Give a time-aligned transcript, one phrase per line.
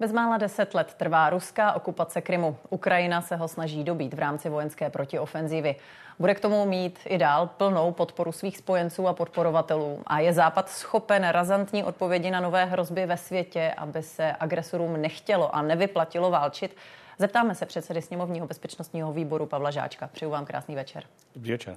[0.00, 2.56] Bezmála deset let trvá ruská okupace Krymu.
[2.70, 5.76] Ukrajina se ho snaží dobít v rámci vojenské protiofenzívy.
[6.18, 10.02] Bude k tomu mít i dál plnou podporu svých spojenců a podporovatelů.
[10.06, 15.54] A je Západ schopen razantní odpovědi na nové hrozby ve světě, aby se agresorům nechtělo
[15.54, 16.76] a nevyplatilo válčit?
[17.18, 20.06] Zeptáme se předsedy sněmovního bezpečnostního výboru Pavla Žáčka.
[20.12, 21.04] Přeju vám krásný večer.
[21.34, 21.76] Dobrý večer.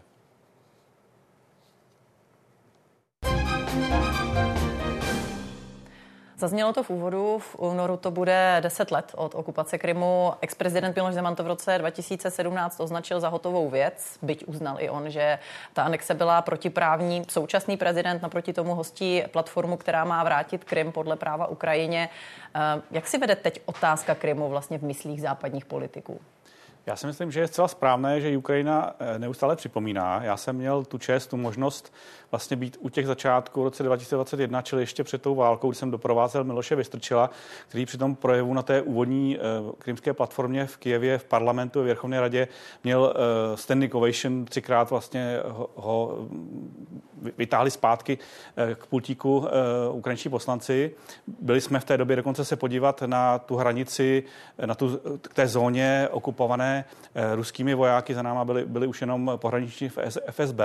[6.41, 10.33] Zaznělo to v úvodu, v únoru to bude 10 let od okupace Krymu.
[10.41, 15.09] Ex-prezident Miloš Zeman to v roce 2017 označil za hotovou věc, byť uznal i on,
[15.09, 15.39] že
[15.73, 17.23] ta anexe byla protiprávní.
[17.29, 22.09] Současný prezident naproti tomu hostí platformu, která má vrátit Krym podle práva Ukrajině.
[22.55, 26.19] Eh, jak si vede teď otázka Krymu vlastně v myslích západních politiků?
[26.85, 30.23] Já si myslím, že je zcela správné, že Ukrajina eh, neustále připomíná.
[30.23, 31.93] Já jsem měl tu čest, tu možnost
[32.31, 35.91] vlastně být u těch začátků v roce 2021, čili ještě před tou válkou, kdy jsem
[35.91, 37.29] doprovázel Miloše Vystrčila,
[37.67, 41.83] který při tom projevu na té úvodní uh, krymské platformě v Kijevě v parlamentu a
[41.83, 42.47] Věrchovné radě
[42.83, 45.39] měl uh, standing ovation, třikrát vlastně
[45.75, 46.27] ho,
[47.37, 48.17] vytáhli zpátky
[48.75, 49.47] k pultíku
[49.91, 50.95] ukrajinští poslanci.
[51.41, 54.23] Byli jsme v té době dokonce se podívat na tu hranici,
[54.65, 59.31] na tu, k té zóně okupované uh, ruskými vojáky, za náma byli, byli už jenom
[59.35, 59.89] pohraniční
[60.31, 60.59] FSB.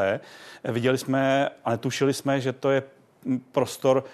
[0.65, 2.83] Viděli jsme a netušili jsme, že to je
[3.53, 4.05] prostor,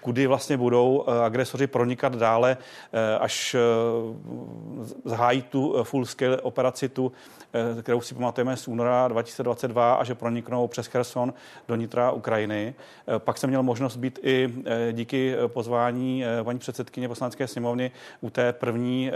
[0.00, 2.56] kudy vlastně budou eh, agresoři pronikat dále,
[2.92, 3.58] eh, až eh,
[5.04, 7.12] zahájí tu full scale operaci, tu,
[7.82, 11.34] kterou si pamatujeme z února 2022 a že proniknou přes Kherson
[11.68, 12.74] do nitra Ukrajiny.
[13.18, 14.54] Pak jsem měl možnost být i
[14.92, 19.10] díky pozvání paní předsedkyně poslanecké sněmovny u té první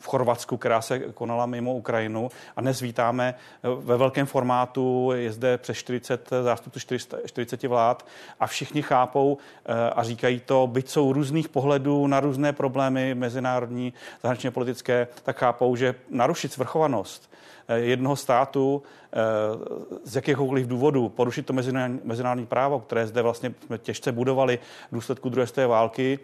[0.00, 2.30] v Chorvatsku, která se konala mimo Ukrajinu.
[2.56, 6.80] A dnes vítáme eh, ve velkém formátu, je zde přes 40 zástupců
[7.26, 8.06] 40 vlád
[8.40, 13.92] a všichni chápou eh, a říkají to, byť jsou různých pohledů na různé problémy mezinárodní,
[14.22, 18.82] zahraničně politické, tak chápou, že narušit svrchovanost eh, jednoho státu
[20.04, 21.52] z jakéhokoliv důvodu porušit to
[22.04, 24.58] mezinárodní právo, které zde vlastně jsme těžce budovali
[24.90, 26.18] v důsledku druhé světové války,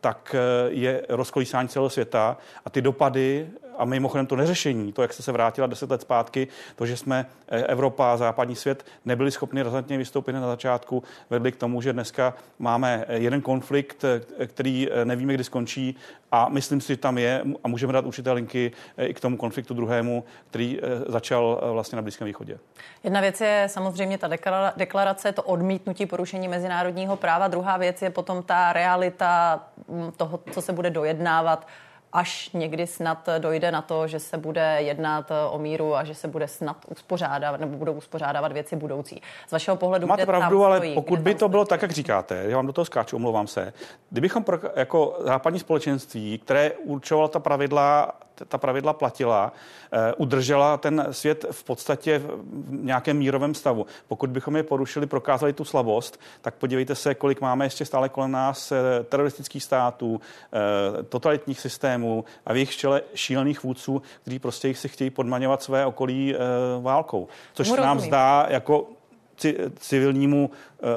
[0.00, 0.36] tak
[0.68, 3.48] je rozkolísání celého světa a ty dopady
[3.78, 7.26] a mimochodem to neřešení, to, jak se se vrátila deset let zpátky, to, že jsme
[7.48, 11.92] eh, Evropa a západní svět nebyli schopni razantně vystoupit na začátku, vedli k tomu, že
[11.92, 15.96] dneska máme eh, jeden konflikt, eh, který nevíme, kdy skončí
[16.32, 19.74] a myslím si, že tam je a můžeme dát určité linky i k tomu konfliktu
[19.74, 22.58] druhému, který začal vlastně na Blízkém východě.
[23.04, 24.28] Jedna věc je samozřejmě ta
[24.76, 27.48] deklarace, to odmítnutí porušení mezinárodního práva.
[27.48, 31.66] Druhá věc je potom ta realita mm, toho, co se bude dojednávat
[32.14, 36.28] až někdy snad dojde na to, že se bude jednat o míru a že se
[36.28, 39.22] bude snad uspořádávat nebo budou uspořádávat věci budoucí.
[39.48, 42.56] Z vašeho pohledu, Máte pravdu, ale stojí, pokud by to bylo tak, jak říkáte, já
[42.56, 43.72] vám do toho skáču, omlouvám se,
[44.10, 48.12] kdybychom pro, jako západní společenství, které určovalo ta pravidla
[48.48, 49.52] ta pravidla platila,
[49.92, 53.86] eh, udržela ten svět v podstatě v nějakém mírovém stavu.
[54.08, 58.30] Pokud bychom je porušili, prokázali tu slabost, tak podívejte se, kolik máme ještě stále kolem
[58.30, 64.74] nás eh, teroristických států, eh, totalitních systémů a v jejich čele šílených vůdců, kteří prostě
[64.74, 66.34] si chtějí podmaňovat své okolí
[66.80, 67.28] válkou.
[67.54, 68.86] Což se nám zdá jako
[69.76, 70.50] civilnímu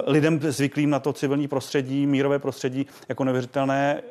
[0.06, 4.02] lidem zvyklým na to civilní prostředí, mírové prostředí jako neuvěřitelné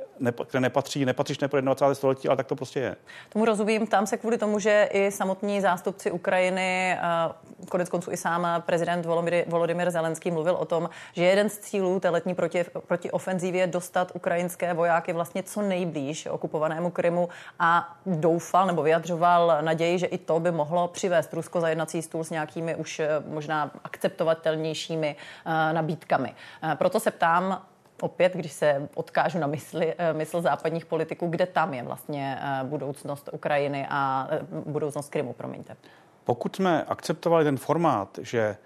[0.45, 1.95] které nepatří, nepatřičné pro 21.
[1.95, 2.97] století, ale tak to prostě je.
[3.29, 3.87] Tomu rozumím.
[3.87, 9.07] Tam se kvůli tomu, že i samotní zástupci Ukrajiny, eh, konec konců i sám prezident
[9.47, 13.67] Volodymyr Zelenský mluvil o tom, že jeden z cílů té letní proti, proti ofenzívě je
[13.67, 17.29] dostat ukrajinské vojáky vlastně co nejblíž okupovanému Krymu
[17.59, 22.25] a doufal nebo vyjadřoval naději, že i to by mohlo přivést Rusko za jednací stůl
[22.25, 25.17] s nějakými už eh, možná akceptovatelnějšími
[25.47, 26.35] eh, nabídkami.
[26.79, 27.63] Proto se ptám,
[28.01, 32.65] opět, když se odkážu na mysli, eh, mysl západních politiků, kde tam je vlastně eh,
[32.65, 35.77] budoucnost Ukrajiny a eh, budoucnost Krymu, promiňte.
[36.25, 38.57] Pokud jsme akceptovali ten formát, že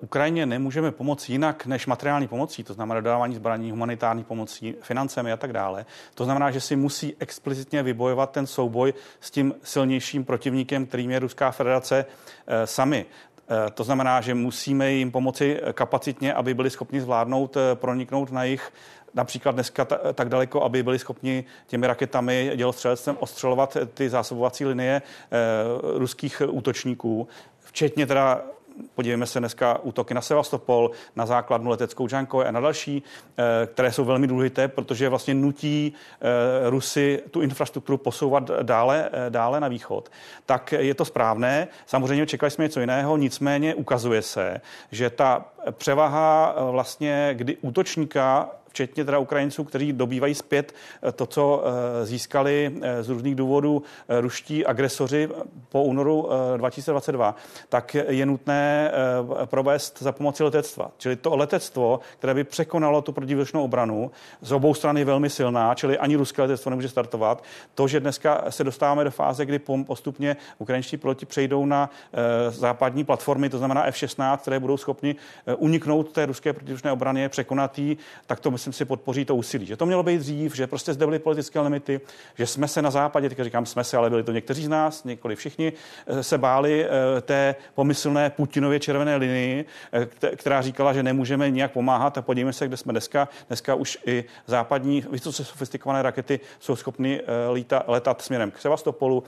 [0.00, 5.36] Ukrajině nemůžeme pomoct jinak než materiální pomocí, to znamená dodávání zbraní, humanitární pomocí, financemi a
[5.36, 5.86] tak dále.
[6.14, 11.18] To znamená, že si musí explicitně vybojovat ten souboj s tím silnějším protivníkem, kterým je
[11.18, 12.04] Ruská federace
[12.64, 13.06] sami.
[13.50, 18.44] Eh, to znamená, že musíme jim pomoci kapacitně, aby byli schopni zvládnout, eh, proniknout na
[18.44, 18.72] jich
[19.14, 19.84] například dneska
[20.14, 27.28] tak daleko, aby byli schopni těmi raketami dělostřelectvem ostřelovat ty zásobovací linie eh, ruských útočníků,
[27.60, 28.42] včetně teda
[28.94, 33.02] podívejme se dneska útoky na Sevastopol, na základnu leteckou Džanko a na další,
[33.38, 39.30] eh, které jsou velmi důležité, protože vlastně nutí eh, Rusy tu infrastrukturu posouvat dále, eh,
[39.30, 40.10] dále na východ.
[40.46, 41.68] Tak je to správné.
[41.86, 44.60] Samozřejmě čekali jsme něco jiného, nicméně ukazuje se,
[44.90, 50.74] že ta převaha vlastně, kdy útočníka včetně teda Ukrajinců, kteří dobývají zpět
[51.14, 51.64] to, co
[52.02, 53.82] získali z různých důvodů
[54.20, 55.28] ruští agresoři
[55.68, 57.36] po únoru 2022,
[57.68, 58.92] tak je nutné
[59.44, 60.90] provést za pomoci letectva.
[60.98, 64.10] Čili to letectvo, které by překonalo tu protivzdušnou obranu,
[64.40, 67.44] z obou stran je velmi silná, čili ani ruské letectvo nemůže startovat.
[67.74, 71.90] To, že dneska se dostáváme do fáze, kdy postupně ukrajinští piloti přejdou na
[72.48, 75.16] západní platformy, to znamená F-16, které budou schopni
[75.56, 79.66] uniknout té ruské protivzdušné obraně, překonat jí, tak to myslím si podpoří to úsilí.
[79.66, 82.00] Že to mělo být dřív, že prostě zde byly politické limity,
[82.34, 85.04] že jsme se na západě, teď říkám jsme se, ale byli to někteří z nás,
[85.04, 85.72] několik všichni,
[86.06, 91.72] eh, se báli eh, té pomyslné Putinově červené linii, eh, která říkala, že nemůžeme nijak
[91.72, 93.28] pomáhat a podívejme se, kde jsme dneska.
[93.48, 97.20] Dneska už i západní vysoce sofistikované rakety jsou schopny
[97.86, 99.24] letat směrem k Sevastopolu,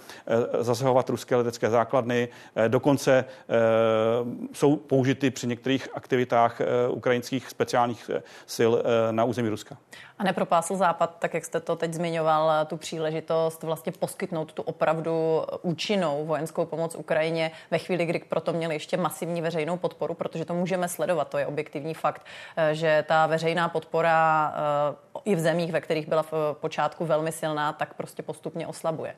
[0.61, 2.29] zasahovat ruské letecké základny,
[2.69, 3.25] dokonce
[4.53, 8.11] jsou použity při některých aktivitách ukrajinských speciálních
[8.55, 8.73] sil
[9.11, 9.77] na území Ruska.
[10.19, 15.43] A nepropásl Západ, tak jak jste to teď zmiňoval, tu příležitost vlastně poskytnout tu opravdu
[15.63, 20.55] účinnou vojenskou pomoc Ukrajině ve chvíli, kdy proto měli ještě masivní veřejnou podporu, protože to
[20.55, 24.55] můžeme sledovat, to je objektivní fakt, eh, že ta veřejná podpora
[25.17, 29.15] eh, i v zemích, ve kterých byla v počátku velmi silná, tak prostě postupně oslabuje.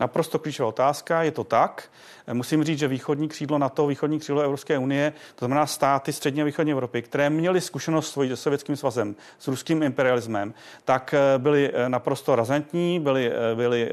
[0.00, 1.88] Naprosto klíčová otázka, je to tak.
[2.32, 6.44] Musím říct, že východní křídlo NATO, východní křídlo Evropské unie, to znamená státy střední a
[6.44, 10.54] východní Evropy, které měly zkušenost svoji se Sovětským svazem, s ruským imperialismem,
[10.84, 13.90] tak eh, byly eh, naprosto razantní, byly, eh, byly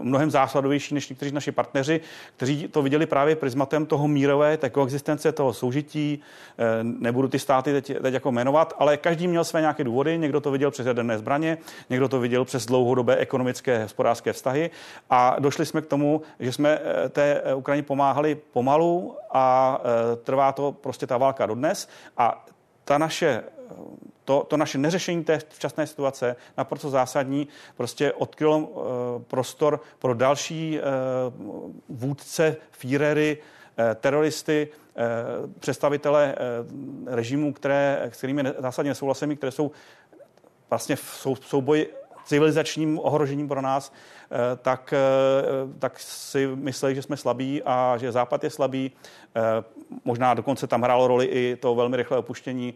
[0.00, 2.00] mnohem zásadovější než někteří naši partneři,
[2.36, 6.20] kteří to viděli právě prismatem toho mírové, té koexistence, toho soužití.
[6.82, 10.18] Nebudu ty státy teď, teď jako jmenovat, ale každý měl své nějaké důvody.
[10.18, 11.58] Někdo to viděl přes jaderné zbraně,
[11.90, 14.70] někdo to viděl přes dlouhodobé ekonomické, hospodářské vztahy
[15.10, 20.16] a došli jsme k tomu, že jsme eh, té eh, Ukrajině pomáhali pomalu a eh,
[20.16, 21.88] trvá to prostě ta válka dodnes.
[22.16, 22.46] A
[22.84, 23.42] ta naše
[24.24, 28.68] to, to naše neřešení té včasné situace naprosto zásadní prostě odkrylo
[29.28, 30.80] prostor pro další
[31.88, 33.38] vůdce, Führery,
[33.94, 34.68] teroristy,
[35.58, 36.34] představitele
[37.06, 39.70] režimů, které, s kterými zásadně nesouhlasíme, které jsou
[40.70, 41.99] vlastně v souboji
[42.30, 48.12] civilizačním ohrožením pro nás, eh, tak, eh, tak si myslí, že jsme slabí a že
[48.12, 48.92] Západ je slabý.
[49.34, 49.40] Eh,
[50.04, 52.74] možná dokonce tam hrálo roli i to velmi rychlé opuštění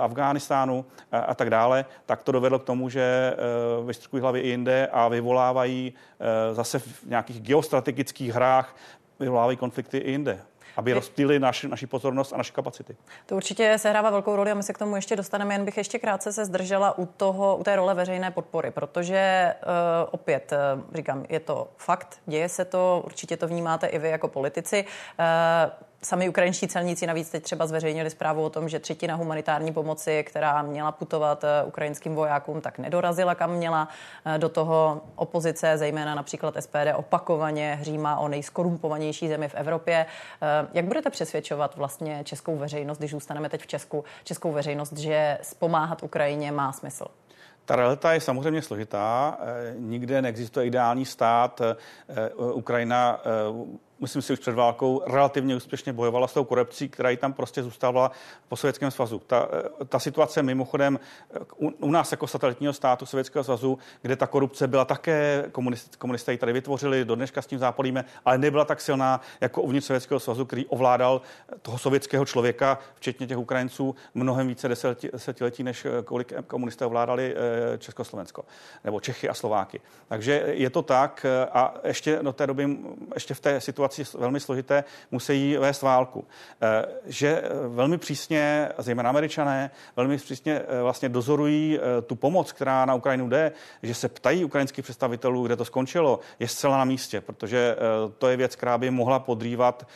[0.00, 1.84] Afghánistánu a tak dále.
[2.06, 3.36] Tak to dovedlo k tomu, že
[3.86, 5.94] vystrkují hlavy i jinde a vyvolávají
[6.52, 8.76] zase v nějakých geostrategických hrách
[9.18, 10.38] vyvolávají konflikty i jinde
[10.76, 12.96] aby rozptýlili naši, naši pozornost a naše kapacity.
[13.26, 15.54] To určitě sehrává velkou roli a my se k tomu ještě dostaneme.
[15.54, 19.70] Jen bych ještě krátce se zdržela u, toho, u té role veřejné podpory, protože uh,
[20.10, 24.28] opět uh, říkám, je to fakt, děje se to, určitě to vnímáte i vy jako
[24.28, 24.84] politici.
[25.18, 25.24] Uh,
[26.04, 30.62] Sami ukrajinští celníci navíc teď třeba zveřejnili zprávu o tom, že třetina humanitární pomoci, která
[30.62, 33.88] měla putovat eh, ukrajinským vojákům, tak nedorazila kam měla.
[34.24, 40.06] Eh, do toho opozice, zejména například SPD, opakovaně hřímá o nejskorumpovanější zemi v Evropě.
[40.42, 45.38] Eh, jak budete přesvědčovat vlastně českou veřejnost, když zůstaneme teď v Česku, českou veřejnost, že
[45.58, 47.04] pomáhat Ukrajině má smysl?
[47.64, 49.38] Ta realita je samozřejmě složitá.
[49.78, 51.60] Nikde neexistuje ideální stát.
[52.36, 53.20] Ukrajina
[54.00, 57.62] myslím si, už před válkou relativně úspěšně bojovala s tou korupcí, která ji tam prostě
[57.62, 58.10] zůstávala
[58.48, 59.22] po Sovětském svazu.
[59.26, 59.48] Ta,
[59.80, 61.00] eh, ta situace mimochodem
[61.34, 65.96] eh, u, u nás jako satelitního státu Sovětského svazu, kde ta korupce byla také, komunist,
[65.96, 69.86] komunisté ji tady vytvořili, do dneška s tím zápolíme, ale nebyla tak silná jako uvnitř
[69.86, 71.20] Sovětského svazu, který ovládal
[71.62, 77.34] toho sovětského člověka, včetně těch Ukrajinců, mnohem více desetiletí, než eh, kolik komunisté ovládali
[77.78, 78.44] Československo,
[78.84, 79.80] nebo Čechy a Slováky.
[80.08, 82.78] Takže je to tak a ještě do té doby,
[83.14, 86.24] ještě v té situaci situaci velmi složité, musí vést válku.
[86.62, 92.84] Eh, že eh, velmi přísně, zejména američané, velmi přísně eh, vlastně dozorují tu pomoc, která
[92.84, 97.20] na Ukrajinu jde, že se ptají ukrajinských představitelů, kde to skončilo, je zcela na místě,
[97.20, 97.76] protože
[98.18, 99.86] to je věc, která by mohla podrývat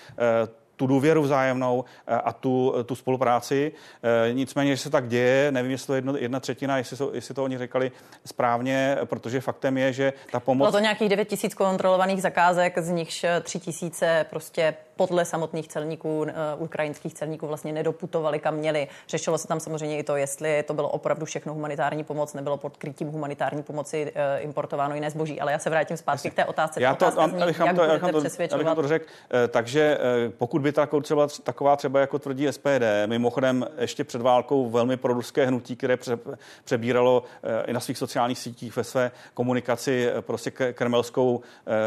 [0.79, 3.73] tu důvěru vzájemnou eh, a tu, tu spolupráci.
[4.03, 7.35] Eh, nicméně, že se tak děje, nevím, jestli to jedno, jedna třetina, jestli, to, jestli
[7.35, 7.93] to oni řekli
[8.25, 10.67] správně, protože faktem je, že ta pomoc...
[10.67, 16.27] Bylo to nějakých 9 tisíc kontrolovaných zakázek, z nichž 3 tisíce prostě podle samotných celníků,
[16.59, 18.89] ukrajinských celníků vlastně nedoputovali, kam měli.
[19.09, 22.77] Řešilo se tam samozřejmě i to, jestli to bylo opravdu všechno humanitární pomoc, nebylo pod
[22.77, 25.41] krytím humanitární pomoci importováno jiné zboží.
[25.41, 26.83] Ale já se vrátím zpátky k té otázce.
[26.83, 28.77] Já to, zní, jak to, jak to, přesvědčovat.
[28.77, 29.05] to řekl.
[29.49, 29.99] Takže
[30.39, 35.47] pokud by ta třeba, taková třeba jako tvrdí SPD, mimochodem ještě před válkou velmi proruské
[35.47, 36.19] hnutí, které pře,
[36.65, 37.23] přebíralo
[37.67, 41.41] i na svých sociálních sítích ve své komunikaci prostě kremelskou,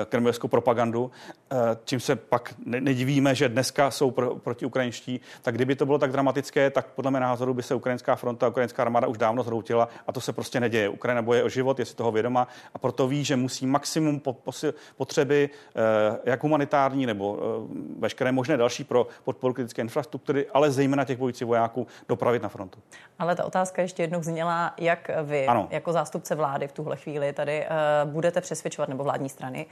[0.09, 1.40] kremelskou propagandu, Eh,
[1.85, 6.11] čím se pak nedivíme, že dneska jsou pro, proti ukrajinští, tak kdyby to bylo tak
[6.11, 10.11] dramatické, tak podle mého názoru by se ukrajinská fronta, ukrajinská armáda už dávno zhroutila a
[10.11, 10.89] to se prostě neděje.
[10.89, 14.33] Ukrajina boje o život, je si toho vědoma a proto ví, že musí maximum po,
[14.33, 20.71] posil, potřeby, eh, jak humanitární nebo eh, veškeré možné další pro podporu kritické infrastruktury, ale
[20.71, 22.79] zejména těch bojících vojáků dopravit na frontu.
[23.19, 25.67] Ale ta otázka ještě jednou zněla, jak vy ano.
[25.71, 27.65] jako zástupce vlády v tuhle chvíli tady
[28.05, 29.65] budete přesvědčovat, nebo vládní strany,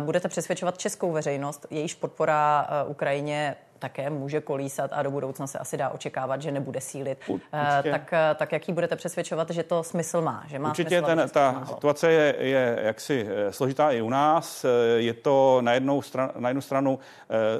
[0.00, 5.46] budete přesvědčovat Českou širokou veřejnost, jejíž podpora eh, Ukrajině také může kolísat a do budoucna
[5.46, 7.18] se asi dá očekávat, že nebude sílit.
[7.28, 7.90] Eh, Určitě.
[7.90, 10.44] Tak, eh, tak jaký budete přesvědčovat, že to smysl má?
[10.46, 14.66] Že má Určitě ten, ta situace je, je jaksi složitá i u nás.
[14.96, 16.98] Je to na jednu, stran, na jednu stranu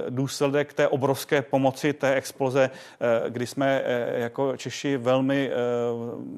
[0.09, 2.71] důsledek té obrovské pomoci, té exploze,
[3.29, 3.83] kdy jsme
[4.15, 5.51] jako Češi velmi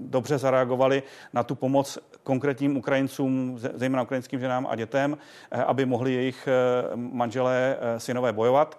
[0.06, 1.02] dobře zareagovali
[1.32, 5.18] na tu pomoc konkrétním Ukrajincům, zejména ukrajinským ženám a dětem,
[5.66, 6.48] aby mohli jejich
[6.94, 8.78] manželé, synové bojovat.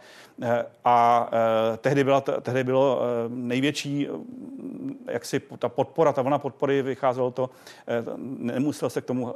[0.86, 1.30] A
[1.78, 4.08] tehdy, byla, tehdy bylo největší,
[5.08, 7.50] jak si ta podpora, ta vlna podpory, vycházelo to,
[8.38, 9.34] nemusel se k tomu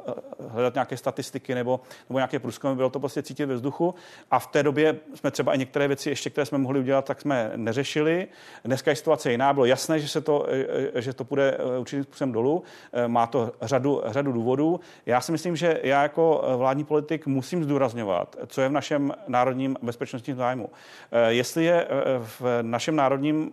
[0.49, 3.95] hledat nějaké statistiky nebo, nebo nějaké průzkumy, bylo to prostě cítit ve vzduchu.
[4.31, 7.21] A v té době jsme třeba i některé věci ještě, které jsme mohli udělat, tak
[7.21, 8.27] jsme neřešili.
[8.65, 10.47] Dneska je situace jiná, bylo jasné, že se to,
[10.95, 12.63] že to půjde určitým způsobem dolů.
[13.07, 14.79] Má to řadu, řadu důvodů.
[15.05, 19.77] Já si myslím, že já jako vládní politik musím zdůrazňovat, co je v našem národním
[19.81, 20.69] bezpečnostním zájmu.
[21.11, 21.89] Eh, jestli je eh,
[22.19, 23.51] v našem národním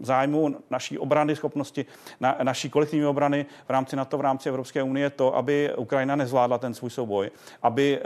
[0.00, 1.86] zájmu naší obrany schopnosti,
[2.20, 6.58] na, naší kolektivní obrany v rámci NATO, v rámci Evropské unie to, aby Ukrajina nezvládla
[6.58, 7.30] ten svůj souboj,
[7.62, 8.02] aby eh,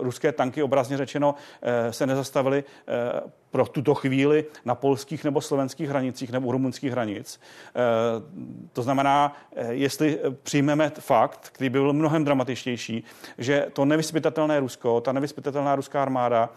[0.00, 1.34] ruské tanky obrazně řečeno
[1.90, 2.64] se nezastavily
[3.50, 7.40] pro tuto chvíli na polských nebo slovenských hranicích nebo rumunských hranic.
[8.72, 9.36] To znamená,
[9.68, 13.04] jestli přijmeme fakt, který by byl mnohem dramatičtější,
[13.38, 16.50] že to nevyspytatelné Rusko, ta nevyspytatelná ruská armáda,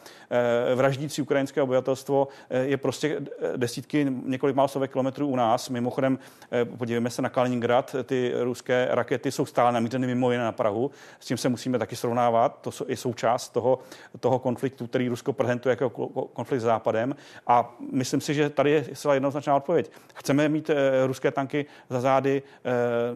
[0.76, 5.70] vraždící ukrajinské obyvatelstvo eh, je prostě eh, desítky, několik málo kilometrů u nás.
[5.70, 6.20] Mimochodem,
[6.52, 10.92] eh, podívejme se na Kaliningrad, ty ruské rakety jsou stále namířeny mimo jiné na Prahu,
[11.20, 12.60] s tím se musíme taky srovnávat.
[12.62, 13.80] To je součást toho,
[14.20, 15.90] toho konfliktu, který Rusko prezentuje jako
[16.34, 17.16] konflikt s Západem.
[17.48, 19.92] A myslím si, že tady je zcela jednoznačná odpověď.
[20.14, 20.72] Chceme mít
[21.06, 22.42] ruské tanky za zády,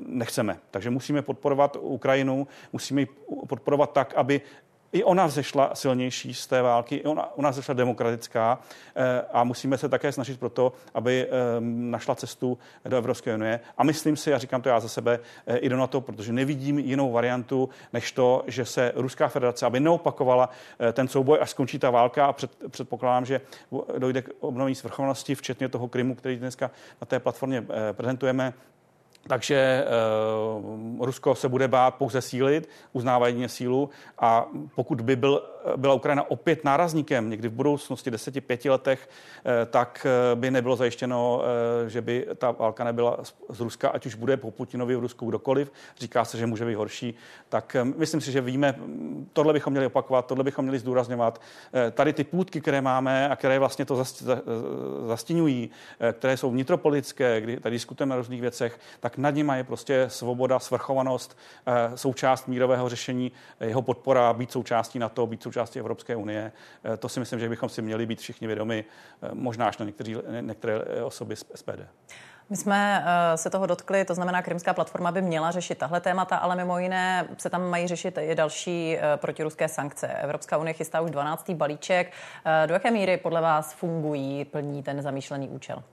[0.06, 0.58] nechceme.
[0.72, 3.08] Takže musíme podporovat Ukrajinu, musíme ji
[3.48, 4.42] podporovat tak, aby
[4.96, 8.60] i ona zešla silnější z té války, i ona, ona zešla demokratická
[8.96, 13.60] eh, a musíme se také snažit pro to, aby eh, našla cestu do Evropské unie.
[13.78, 16.80] A myslím si, a říkám to já za sebe, eh, i do NATO, protože nevidím
[16.80, 20.50] jinou variantu, než to, že se Ruská federace, aby neopakovala
[20.94, 23.42] ten souboj, až skončí ta válka a před, předpokládám, že
[23.98, 26.72] dojde k obnovení svrchovanosti, včetně toho Krymu, který dneska
[27.02, 28.54] na té platformě prezentujeme,
[29.28, 29.86] takže
[30.98, 33.90] uh, Rusko se bude bát pouze sílit, uznává sílu
[34.20, 35.42] a pokud by byl,
[35.76, 40.76] byla Ukrajina opět nárazníkem někdy v budoucnosti, deseti, pěti letech, uh, tak uh, by nebylo
[40.76, 44.96] zajištěno, uh, že by ta válka nebyla z, z Ruska, ať už bude po Putinovi
[44.96, 45.72] v Rusku kdokoliv.
[45.98, 47.16] Říká se, že může být horší.
[47.50, 48.76] Tak uh, myslím si, že víme,
[49.34, 51.42] tohle bychom měli opakovat, tohle bychom měli zdůrazňovat.
[51.74, 54.04] Uh, tady ty půdky, které máme a které vlastně to
[55.08, 55.70] zastínují,
[56.02, 60.06] uh, které jsou vnitropolitické, kdy tady diskutujeme o různých věcech, tak nad nimi je prostě
[60.10, 66.52] svoboda, svrchovanost, eh, součást mírového řešení, jeho podpora, být součástí NATO, být součástí Evropské unie.
[66.94, 68.86] Eh, to si myslím, že bychom si měli být všichni vědomi,
[69.22, 71.88] eh, možná až na některý, některé osoby z SPD.
[72.50, 73.06] My jsme
[73.36, 77.28] se toho dotkli, to znamená, Krymská platforma by měla řešit tahle témata, ale mimo jiné
[77.38, 80.08] se tam mají řešit i další protiruské sankce.
[80.08, 81.54] Evropská unie chystá už 12.
[81.54, 82.12] balíček.
[82.66, 85.84] Do jaké míry podle vás fungují, plní ten zamýšlený účel?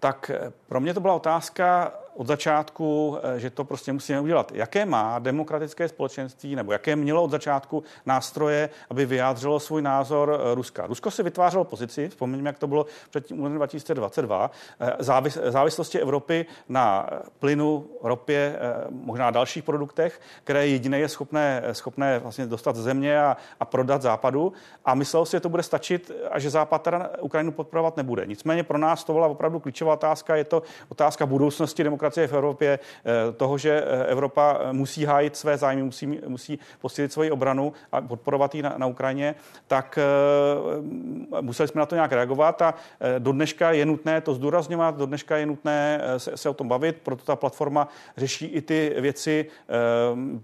[0.00, 0.30] Tak
[0.68, 4.52] pro mě to byla otázka od začátku, eh, že to prostě musíme udělat.
[4.54, 10.54] Jaké má demokratické společenství nebo jaké mělo od začátku nástroje, aby vyjádřilo svůj názor eh,
[10.54, 10.86] Ruska?
[10.86, 14.50] Rusko si vytvářelo pozici, vzpomeňme, jak to bylo před tím 2022,
[14.80, 18.58] eh, závis, závislosti Evropy na plynu, ropě,
[18.90, 24.02] možná dalších produktech, které jediné je schopné, schopné vlastně dostat ze země a, a prodat
[24.02, 24.52] západu.
[24.84, 28.26] A myslel si, že to bude stačit a že západ teda Ukrajinu podporovat nebude.
[28.26, 30.36] Nicméně pro nás to byla opravdu klíčová otázka.
[30.36, 35.36] Je to otázka budoucnosti demokracie demokracie v Evropě, eh, toho, že eh, Evropa musí hájit
[35.36, 39.34] své zájmy, musí, musí posílit svoji obranu a podporovat ji na, na Ukrajině,
[39.66, 42.74] tak eh, museli jsme na to nějak reagovat a
[43.18, 46.96] do dneška je nutné to zdůrazňovat, do dneška je nutné se, se o tom bavit,
[47.02, 49.46] proto ta platforma řeší i ty věci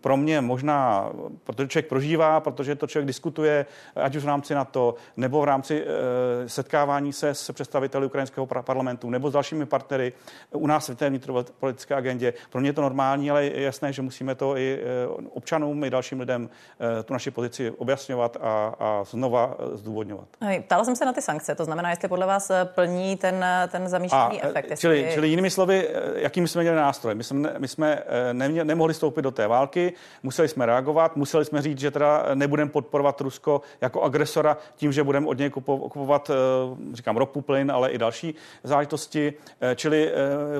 [0.00, 1.10] pro mě možná,
[1.44, 5.84] protože člověk prožívá, protože to člověk diskutuje, ať už v rámci NATO, nebo v rámci
[6.46, 10.12] setkávání se s představiteli ukrajinského parlamentu, nebo s dalšími partnery.
[10.52, 11.10] U nás v té
[11.60, 12.34] politické agendě.
[12.50, 14.84] Pro mě je to normální, ale je jasné, že musíme to i
[15.30, 16.50] občanům, i dalším lidem
[17.04, 20.28] tu naši pozici objasňovat a, a znova zdůvodňovat.
[20.66, 24.42] Ptala jsem se na ty sankce, to znamená, jestli podle vás plní ten, ten zamýšlený
[24.42, 24.78] a, efekt.
[24.78, 25.14] Čili, jestli...
[25.14, 27.14] čili jinými slovy, jakým jsme měli nástroj?
[27.14, 28.02] My jsme, my jsme
[28.32, 32.70] nemě, nemohli stoupit do té války, museli jsme reagovat, museli jsme říct, že teda nebudeme
[32.70, 36.30] podporovat Rusko jako agresora tím, že budeme od něj kupovat,
[36.92, 39.32] říkám, ropu, plyn, ale i další záležitosti.
[39.74, 40.12] Čili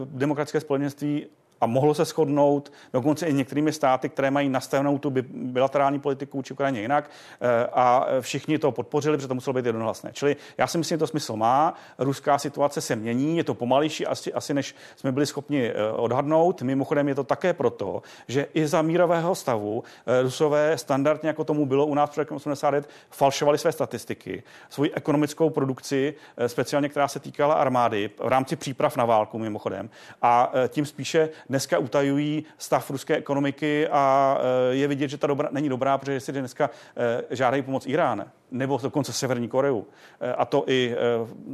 [0.05, 1.27] demokratické společenství
[1.61, 6.53] a mohlo se shodnout dokonce i některými státy, které mají nastavenou tu bilaterální politiku či
[6.53, 7.11] Ukrajině jinak
[7.41, 10.11] eh, a všichni to podpořili, protože to muselo být jednohlasné.
[10.13, 11.75] Čili já si myslím, že to smysl má.
[11.99, 16.63] Ruská situace se mění, je to pomalejší asi, asi než jsme byli schopni eh, odhadnout.
[16.63, 21.67] Mimochodem je to také proto, že i za mírového stavu eh, Rusové standardně, jako tomu
[21.67, 26.15] bylo u nás před 80 let, falšovali své statistiky, svoji ekonomickou produkci,
[26.47, 29.91] speciálně která se týkala armády, v rámci příprav na válku mimochodem.
[30.23, 35.49] A tím spíše dneska utajují stav ruské ekonomiky a eh, je vidět, že ta dobra,
[35.53, 39.85] není dobrá, protože si dneska eh, žádají pomoc Irán nebo dokonce Severní Koreu,
[40.21, 40.97] eh, a to i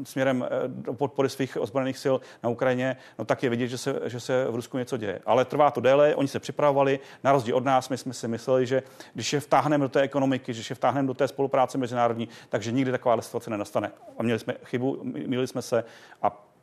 [0.02, 4.20] směrem do podpory svých ozbrojených sil na Ukrajině, no tak je vidět, že se, že
[4.20, 5.20] se v Rusku něco děje.
[5.26, 8.66] Ale trvá to déle, oni se připravovali, na rozdíl od nás, my jsme si mysleli,
[8.66, 8.82] že
[9.14, 12.90] když je vtáhneme do té ekonomiky, že je vtáhneme do té spolupráce mezinárodní, takže nikdy
[12.90, 13.92] taková situace nenastane.
[14.18, 15.84] A měli jsme chybu, měli jsme se
[16.22, 16.53] a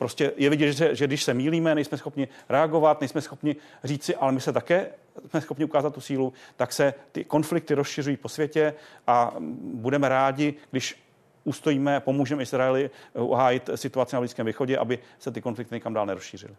[0.00, 4.32] Prostě je vidět, že, že když se mílíme, nejsme schopni reagovat, nejsme schopni říci, ale
[4.32, 4.86] my se také
[5.30, 8.74] jsme schopni ukázat tu sílu, tak se ty konflikty rozšiřují po světě
[9.06, 9.34] a
[9.74, 10.96] budeme rádi, když
[11.44, 16.54] ustojíme, pomůžeme Izraeli uhájit situaci na Blízkém východě, aby se ty konflikty někam dál nerozšířily.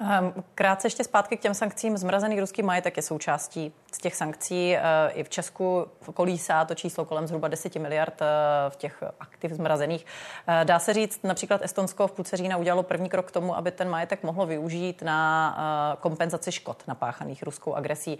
[0.00, 1.96] Ehm, krátce ještě zpátky k těm sankcím.
[1.96, 4.76] Zmrazený ruský majetek je součástí z těch sankcí.
[4.76, 4.80] Eh,
[5.14, 8.26] I v Česku kolísá to číslo kolem zhruba 10 miliard eh,
[8.68, 10.06] v těch aktiv zmrazených.
[10.46, 13.70] Eh, dá se říct, například Estonsko v půlce října udělalo první krok k tomu, aby
[13.70, 18.18] ten majetek mohlo využít na kompenzaci škod napáchaných ruskou agresí.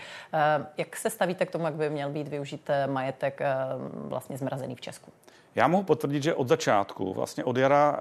[0.76, 3.40] Jak se stavíte k tomu, jak by měl být využít majetek
[3.94, 5.12] vlastně zmrazený v Česku?
[5.54, 7.98] Já mohu potvrdit, že od začátku, vlastně od jara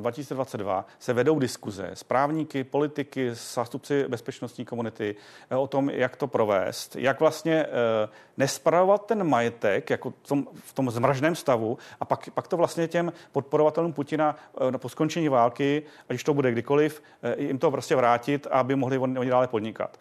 [0.00, 5.16] 2022, eh, se vedou diskuze s právníky, politiky, s zástupci bezpečnostní komunity
[5.50, 10.46] eh, o tom, jak to provést, jak vlastně eh, nespravovat ten majetek jako v tom,
[10.54, 14.36] v tom zmraženém stavu a pak, pak to vlastně těm podporovatelům Putina
[14.78, 17.02] po skončení války, ať už to bude kdykoliv,
[17.36, 19.98] jim to prostě vrátit, aby mohli oni dále podnikat.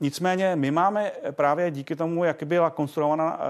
[0.00, 3.46] Nicméně my máme právě díky tomu, jak byla konstruována eh,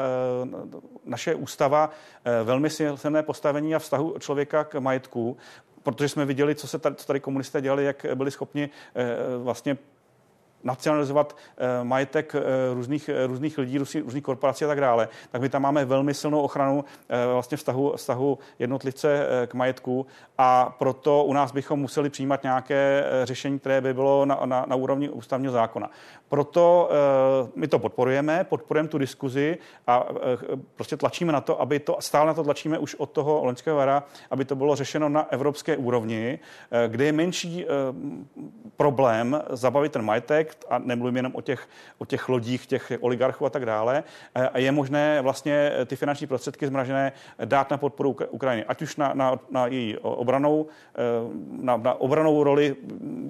[1.04, 1.90] naše ústava,
[2.24, 5.36] eh, velmi silné postavení a vztahu člověka k majetku,
[5.82, 9.06] protože jsme viděli, co se tady, co tady komunisté dělali, jak byli schopni eh,
[9.38, 9.78] vlastně
[10.64, 15.48] nacionalizovat eh, majetek eh, různých, eh, různých lidí, různých korporací a tak dále, tak my
[15.48, 16.84] tam máme velmi silnou ochranu
[17.32, 20.06] vlastně vztahu, vztahu jednotlivce k majetku
[20.38, 24.76] a proto u nás bychom museli přijímat nějaké řešení, které by bylo na, na, na
[24.76, 25.90] úrovni ústavního zákona.
[26.28, 26.90] Proto
[27.54, 30.06] my to podporujeme, podporujeme tu diskuzi a
[30.76, 34.02] prostě tlačíme na to, aby to, stále na to tlačíme už od toho loňského jara,
[34.30, 36.38] aby to bylo řešeno na evropské úrovni,
[36.88, 37.66] kde je menší
[38.76, 43.50] problém zabavit ten majetek, a nemluvím jenom o těch, o těch lodích, těch oligarchů a
[43.50, 44.04] tak dále.
[44.34, 47.12] Eh, a je možné vlastně ty finanční prostředky zmražené
[47.44, 50.98] dát na podporu Ukrajiny, ať už na, na, na její obranou, eh,
[51.62, 52.76] na, na obranou roli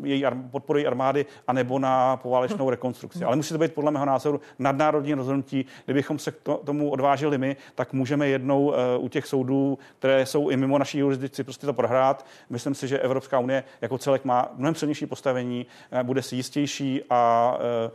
[0.03, 3.25] její podpory armády, anebo na poválečnou rekonstrukci.
[3.25, 5.67] Ale musí to být podle mého názoru nadnárodní rozhodnutí.
[5.85, 10.49] Kdybychom se k tomu odvážili my, tak můžeme jednou eh, u těch soudů, které jsou
[10.49, 12.27] i mimo naší jurisdikci, prostě to prohrát.
[12.51, 15.67] Myslím si, že Evropská unie jako celek má mnohem silnější postavení,
[16.03, 17.91] bude si jistější a e,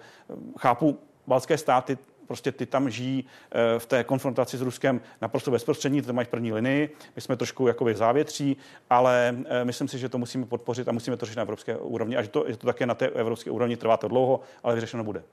[0.60, 1.98] chápu balské státy,
[2.28, 6.30] prostě ty tam žijí e, v té konfrontaci s Ruskem naprosto bezprostřední, ty mají v
[6.30, 8.58] první linii, my jsme trošku jakoby závětří,
[8.90, 12.18] ale e, myslím si, že to musíme podpořit a musíme to řešit na evropské úrovni
[12.18, 15.04] a že to, že to také na té evropské úrovni trvá to dlouho, ale vyřešeno
[15.04, 15.24] bude.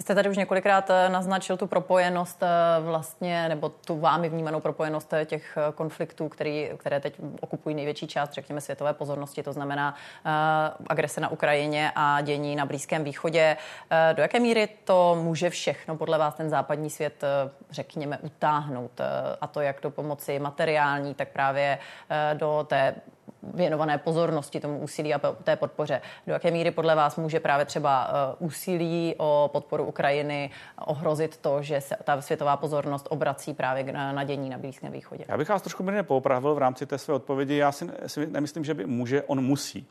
[0.00, 2.46] Vy jste tady už několikrát eh, naznačil tu propojenost eh,
[2.80, 8.32] vlastně, nebo tu vámi vnímanou propojenost eh, těch konfliktů, který, které teď okupují největší část,
[8.32, 13.56] řekněme, světové pozornosti, to znamená uh, agrese na Ukrajině a dění na Blízkém východě.
[13.56, 17.24] Uh, do jaké míry to může všechno podle vás ten západní svět,
[17.70, 19.00] řekněme, utáhnout?
[19.00, 19.06] Uh,
[19.40, 21.78] a to jak do pomoci materiální, tak právě
[22.10, 22.94] uh, do té
[23.42, 26.00] věnované pozornosti tomu úsilí a té podpoře.
[26.26, 30.50] Do jaké míry podle vás může právě třeba eh, úsilí o podporu Ukrajiny
[30.86, 35.24] ohrozit to, že se ta světová pozornost obrací právě na dění na Blízkém východě?
[35.28, 37.56] Já bych vás trošku mírně poupravil v rámci té své odpovědi.
[37.56, 39.86] Já si, si nemyslím, že by může, on musí.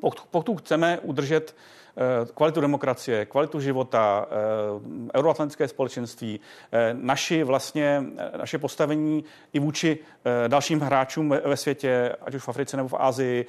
[0.00, 1.54] Pokud, pokud chceme udržet
[2.34, 4.26] kvalitu demokracie, kvalitu života,
[5.14, 6.40] euroatlantické společenství,
[6.92, 8.04] naši vlastně,
[8.38, 9.98] naše postavení i vůči
[10.48, 13.46] dalším hráčům ve světě, ať už v Africe nebo v Asii,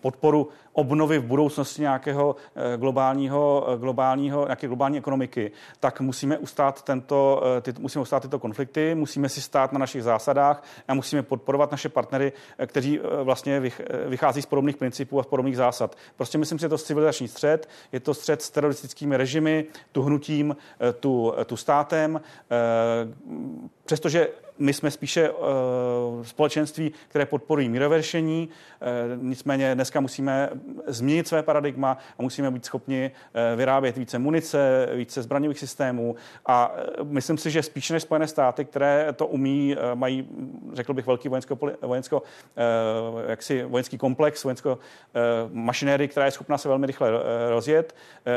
[0.00, 2.36] podporu obnovy v budoucnosti nějakého
[2.76, 9.28] globálního, globálního, nějaké globální ekonomiky, tak musíme ustát, tento, ty, musíme ustát tyto konflikty, musíme
[9.28, 12.32] si stát na našich zásadách a musíme podporovat naše partnery,
[12.66, 13.62] kteří vlastně
[14.06, 15.96] vychází z podobných principů a z podobných zásad.
[16.16, 20.56] Prostě myslím si, že to civilizační střed, je to střed s teroristickými režimy, tu hnutím,
[21.00, 22.20] tu, tu státem.
[23.84, 24.28] Přestože
[24.60, 25.36] my jsme spíše uh,
[26.22, 28.48] společenství, které podporují mírové řešení,
[29.18, 30.50] uh, nicméně dneska musíme
[30.86, 36.72] změnit své paradigma a musíme být schopni uh, vyrábět více munice, více zbraňových systémů a
[37.02, 40.28] myslím si, že spíše než Spojené státy, které to umí, mají,
[40.72, 42.22] řekl bych, velký vojensko, vojensko
[43.26, 44.78] jaksi vojenský komplex, vojensko
[45.52, 47.10] mašinéry, která je schopná se velmi rychle
[47.48, 47.94] rozjet.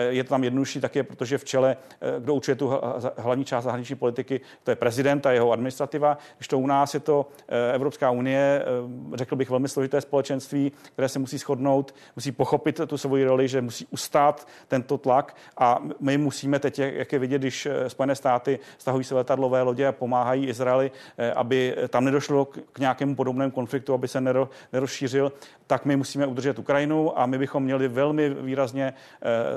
[0.09, 1.77] Je to tam jednodušší také, protože v čele,
[2.19, 2.71] kdo určuje tu
[3.17, 6.99] hlavní část zahraniční politiky, to je prezident a jeho administrativa, když to u nás je
[6.99, 12.31] to eh, Evropská unie, eh, řekl bych velmi složité společenství, které se musí shodnout, musí
[12.31, 17.19] pochopit tu svoji roli, že musí ustát tento tlak a my musíme teď, jak je
[17.19, 20.91] vidět, když eh, Spojené státy stahují se letadlové lodě a pomáhají Izraeli,
[21.35, 24.21] aby tam nedošlo k nějakému podobnému konfliktu, aby se
[24.73, 25.31] nerozšířil,
[25.67, 28.93] tak my musíme udržet Ukrajinu a my bychom měli velmi výrazně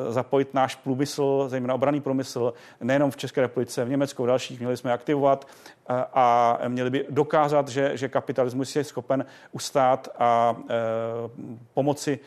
[0.08, 4.76] zapojit náš průmysl, zejména obraný průmysl, nejenom v České republice, v Německu, v dalších, měli
[4.76, 5.46] jsme aktivovat
[6.14, 10.74] a měli by dokázat, že, že kapitalismus je schopen ustát a e,
[11.74, 12.18] pomoci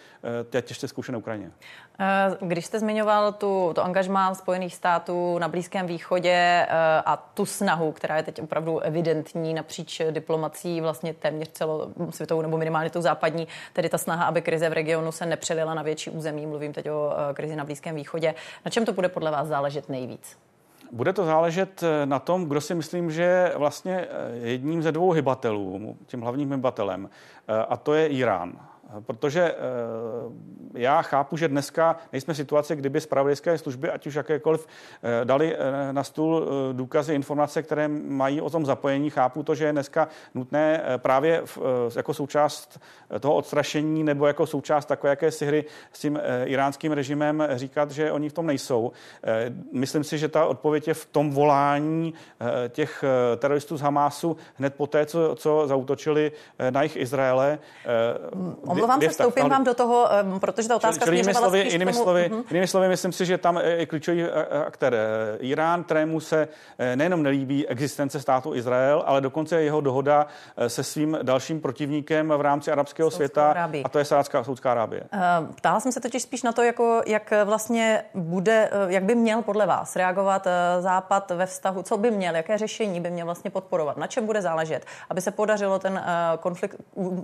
[0.41, 1.51] e, té těžce zkoušené Ukrajině.
[1.99, 6.67] E, když jste zmiňoval tu, to angažmá Spojených států na Blízkém východě e,
[7.05, 12.89] a tu snahu, která je teď opravdu evidentní napříč diplomací vlastně téměř celosvětovou nebo minimálně
[12.89, 16.73] tou západní, tedy ta snaha, aby krize v regionu se nepřelila na větší území, mluvím
[16.73, 18.35] teď o krizi na Blízkém východě.
[18.65, 20.48] Na čem to bude podle vás záležet nejvíc?
[20.91, 24.91] Bude to záležet eh, na tom, kdo si myslím, že je vlastně eh, jedním ze
[24.91, 27.09] dvou hybatelů, tím hlavním hybatelem,
[27.47, 28.68] eh, a to je Irán.
[29.05, 29.55] Protože eh,
[30.73, 34.67] já chápu, že dneska nejsme v situaci, kdyby zpravodajské služby, ať už jakékoliv,
[35.03, 39.09] eh, dali eh, na stůl důkazy, informace, které mají o tom zapojení.
[39.09, 41.43] Chápu to, že je dneska nutné právě
[41.95, 42.79] jako součást
[43.19, 48.29] toho odstrašení nebo jako součást takové jaké hry s tím iránským režimem říkat, že oni
[48.29, 48.91] v tom nejsou.
[49.71, 52.13] Myslím si, že ta odpověď je v tom volání
[52.69, 53.03] těch
[53.37, 56.31] teroristů z Hamásu hned po té, co, co zautočili
[56.69, 57.59] na jich Izraele.
[58.83, 60.07] Omlouvám se, vstoupím vám do toho,
[60.39, 62.03] protože ta otázka čili, jinými slovy, jinými, tomu...
[62.03, 62.43] slovy, uh-huh.
[62.49, 64.97] jinými slovy, myslím si, že tam je klíčový eh, eh, aktér
[65.39, 66.47] Irán, kterému se
[66.95, 70.27] nejenom nelíbí existence státu Izrael, ale dokonce jeho dohoda
[70.67, 73.83] se svým dalším protivníkem v rámci arabského Saudská světa, Arábii.
[73.83, 75.03] a to je Sádská, Saudská Arábie.
[75.55, 79.65] Ptala jsem se totiž spíš na to, jako, jak vlastně bude, jak by měl podle
[79.65, 80.47] vás reagovat
[80.79, 84.41] Západ ve vztahu, co by měl, jaké řešení by měl vlastně podporovat, na čem bude
[84.41, 86.03] záležet, aby se podařilo ten
[86.39, 86.75] konflikt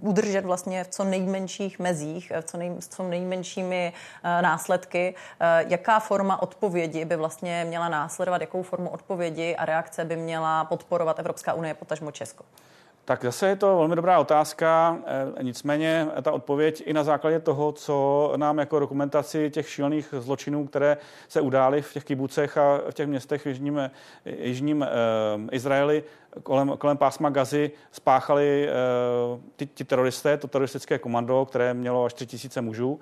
[0.02, 5.16] udržet vlastně v co nejméně nejmenších mezích, eh, co, nej, s co nejmenšími uh, následky.
[5.16, 10.66] Uh, jaká forma odpovědi by vlastně měla následovat, jakou formu odpovědi a reakce by měla
[10.66, 12.46] podporovat Evropská unie, potažmo Česko?
[13.06, 14.98] Tak zase je to velmi dobrá otázka,
[15.42, 20.98] nicméně ta odpověď i na základě toho, co nám jako dokumentaci těch šílených zločinů, které
[21.28, 23.92] se udály v těch kibucech a v těch městech v jižním,
[24.26, 24.88] jižním eh,
[25.52, 26.04] Izraeli,
[26.44, 28.70] kolem, kolem pásma Gazy spáchali
[29.34, 32.94] uh, ty, ty teroristé, to teroristické komando, které mělo až tři tisíce mužů.
[32.94, 33.00] Uh,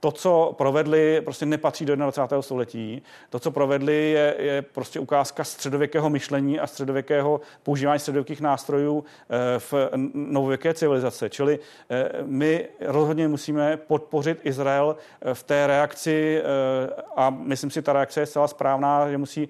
[0.00, 2.42] to, co provedli, prostě nepatří do 21.
[2.42, 3.02] století.
[3.30, 9.58] To, co provedli, je, je prostě ukázka středověkého myšlení a středověkého používání středověkých nástrojů eh,
[9.58, 9.74] v
[10.14, 11.30] novověké civilizace.
[11.30, 11.58] Čili
[12.22, 14.96] my rozhodně musíme podpořit Izrael
[15.32, 16.42] v té reakci
[17.16, 19.48] a myslím si, ta reakce je zcela správná, že musí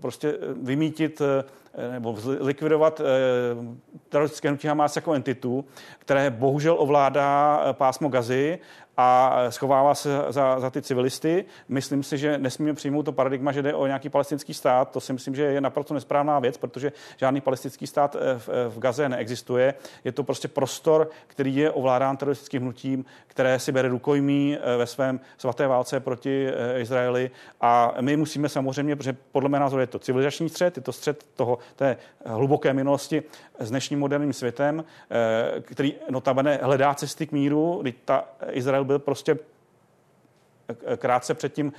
[0.00, 1.22] prostě vymítit
[1.90, 3.04] nebo likvidovat eh,
[4.08, 5.64] teroristické hnutí Hamas jako entitu,
[5.98, 8.58] které bohužel ovládá eh, pásmo Gazy
[9.00, 11.44] a schovává se za, za ty civilisty.
[11.68, 14.90] Myslím si, že nesmíme přijmout to paradigma, že jde o nějaký palestinský stát.
[14.90, 19.08] To si myslím, že je naprosto nesprávná věc, protože žádný palestinský stát v, v Gaze
[19.08, 19.74] neexistuje.
[20.04, 25.20] Je to prostě prostor, který je ovládán teroristickým hnutím, které si bere rukojmí ve svém
[25.38, 27.30] svaté válce proti Izraeli.
[27.60, 31.24] A my musíme samozřejmě, protože podle mého názoru je to civilizační střed, je to střed
[31.34, 33.22] toho, té hluboké minulosti
[33.58, 34.84] s dnešním moderním světem,
[35.60, 39.38] který notabene hledá cesty k míru, ta Izrael byl prostě
[40.96, 41.72] krátce předtím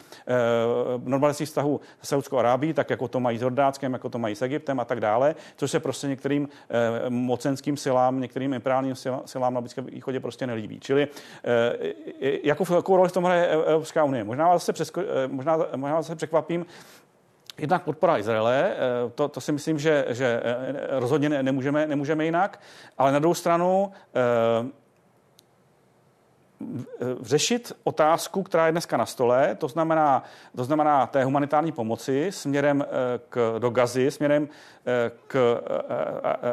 [1.04, 4.42] normalizací vztahu s Saudskou Arábií, tak jako to mají s Jordánskem, jako to mají s
[4.42, 6.50] Egyptem a tak dále, což se prostě některým
[7.10, 8.96] mocenským silám, některým imperiálním
[9.26, 10.80] silám na Blízkém východě prostě nelíbí.
[10.80, 11.08] Čili
[12.44, 14.24] jakou, jakou roli v tom hraje Evropská unie?
[14.24, 16.66] Možná vás se, přesko, možná, možná vás se překvapím,
[17.58, 22.60] Jednak podpora Izraele, eh, to, to si myslím, že, že eh, rozhodně nemůžeme, nemůžeme jinak,
[22.98, 24.81] ale na druhou stranu eh,
[27.22, 30.24] řešit otázku, která je dneska na stole, to znamená,
[30.56, 32.86] to znamená té humanitární pomoci směrem
[33.30, 34.50] k, do Gazy, směrem
[35.28, 35.62] k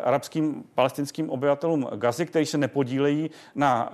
[0.05, 3.90] arabským palestinským obyvatelům Gazy, kteří se nepodílejí na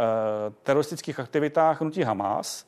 [0.62, 2.66] teroristických aktivitách hnutí Hamas,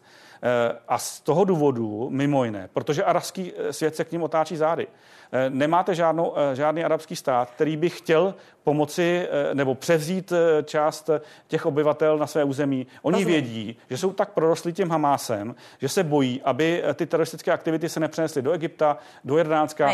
[0.88, 4.86] a z toho důvodu, mimo jiné, protože arabský svět se k ním otáčí zády,
[5.32, 10.32] Eh, nemáte žádnou, eh, žádný arabský stát, který by chtěl pomoci eh, nebo převzít
[10.64, 11.10] část
[11.48, 12.86] těch obyvatel na své území.
[13.02, 13.32] Oni Rozumím.
[13.32, 18.00] vědí, že jsou tak prorostli tím Hamásem, že se bojí, aby ty teroristické aktivity se
[18.00, 19.90] nepřenesly do Egypta, do Jordánska.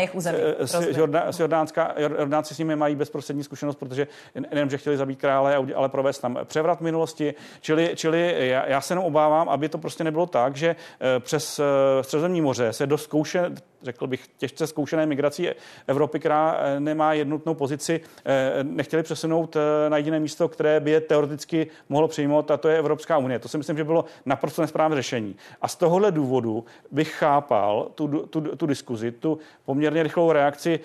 [0.59, 4.07] S, Jordá, s Jordánska, Jordánci s nimi mají bezprostřední zkušenost, protože
[4.51, 7.33] nejenom, že chtěli zabít krále, ale provést tam převrat minulosti.
[7.61, 10.75] Čili, čili já, já se jenom obávám, aby to prostě nebylo tak, že
[11.19, 11.61] přes
[12.01, 13.51] Středozemní moře se do zkouše,
[13.83, 15.49] řekl bych, těžce zkoušené migrací
[15.87, 20.91] Evropy, která eh, nemá jednotnou pozici, eh, nechtěli přesunout eh, na jediné místo, které by
[20.91, 23.39] je teoreticky mohlo přijmout, a to je Evropská unie.
[23.39, 25.35] To si myslím, že bylo naprosto nesprávné řešení.
[25.61, 30.79] A z tohohle důvodu bych chápal tu, tu, tu diskuzi, tu poměrně rychlou reakci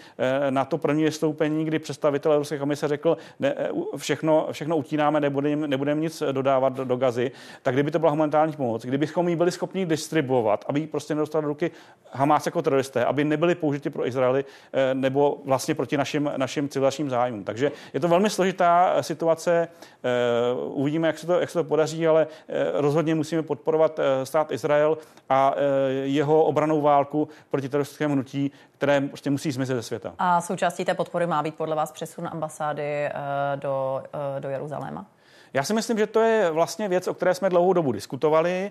[0.51, 3.55] na to první vystoupení, kdy představitel Evropské komise řekl, ne,
[3.97, 7.31] všechno, všechno utínáme, nebudeme nebudem nic dodávat do, do gazy,
[7.63, 11.43] tak kdyby to byla humanitární pomoc, kdybychom ji byli schopni distribuovat, aby ji prostě nedostali
[11.43, 11.71] do ruky
[12.13, 17.11] Hamas jako teroristé, aby nebyli použiti pro Izraeli eh, nebo vlastně proti našim, našim civilizačním
[17.11, 17.45] zájmům.
[17.45, 19.69] Takže je to velmi složitá situace.
[19.69, 20.09] Eh,
[20.55, 24.99] uvidíme, jak se to, jak se to podaří, ale eh, rozhodně musíme podporovat stát Izrael
[25.29, 25.55] a
[26.03, 30.15] jeho obranou válku proti teroristickému hnutí, které prostě musí zmizet ze světa.
[30.19, 33.09] A součástí té podpory má být podle vás přesun ambasády
[33.57, 34.03] do,
[34.41, 35.07] do Jeruzaléma?
[35.55, 38.71] Já si myslím, že to je vlastně věc, o které jsme dlouhou dobu diskutovali.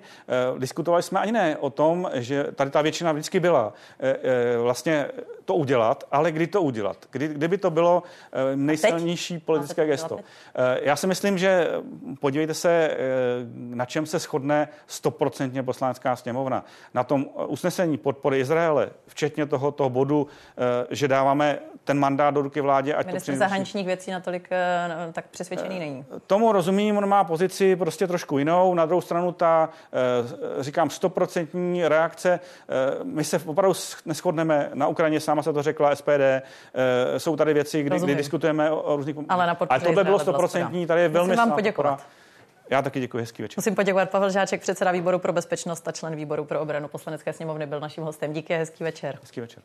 [0.56, 4.58] E, diskutovali jsme ani ne o tom, že tady ta většina vždycky byla e, e,
[4.58, 5.08] vlastně
[5.46, 6.98] to udělat, ale kdy to udělat?
[7.12, 8.04] Kdy, kdyby to bylo
[8.56, 10.20] nejsilnější politické gesto?
[10.82, 11.68] Já si myslím, že
[12.20, 12.98] podívejte se,
[13.54, 16.66] na čem se shodne stoprocentně poslanecká sněmovna.
[16.94, 20.28] Na tom usnesení podpory Izraele, včetně toho, toho bodu,
[20.90, 22.94] že dáváme ten mandát do ruky vládě.
[22.94, 24.50] Ať Ministr to zahraničních věcí natolik
[25.12, 26.06] tak přesvědčený není.
[26.28, 28.74] Tomu rozumím rozumím, on má pozici prostě trošku jinou.
[28.74, 29.70] Na druhou stranu ta,
[30.60, 33.76] eh, říkám, stoprocentní reakce, eh, my se opravdu
[34.06, 36.42] neschodneme na Ukrajině, sama se to řekla SPD,
[36.74, 39.16] eh, jsou tady věci, kdy, kdy diskutujeme o, různých...
[39.30, 42.06] Ale, na Ale tohle bylo stoprocentní, tady je velmi vám poděkovat.
[42.70, 43.58] Já taky děkuji, hezký večer.
[43.58, 47.66] Musím poděkovat Pavel Žáček, předseda výboru pro bezpečnost a člen výboru pro obranu poslanecké sněmovny,
[47.66, 48.34] byl naším hostem.
[48.34, 49.18] Díky, hezký večer.
[49.22, 49.64] Hezký večer.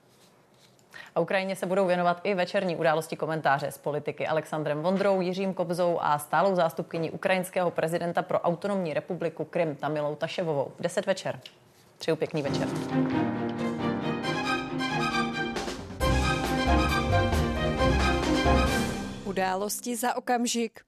[1.14, 5.98] A Ukrajině se budou věnovat i večerní události komentáře s politiky Alexandrem Vondrou, Jiřím Kobzou
[6.00, 10.72] a stálou zástupkyní ukrajinského prezidenta pro autonomní republiku Krym Tamilou Taševovou.
[10.78, 11.40] V 10 večer.
[11.98, 12.68] Přeju pěkný večer.
[19.24, 20.80] Události za okamžik.